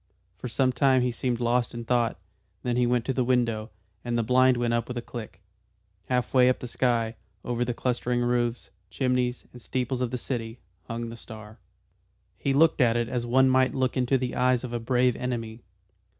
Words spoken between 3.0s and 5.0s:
to the window, and the blind went up with